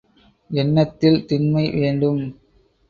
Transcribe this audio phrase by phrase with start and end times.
[0.49, 2.21] எண்ணத்தில் திண்மை வேண்டும்.